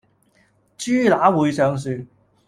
[0.79, 2.07] 豬乸會上樹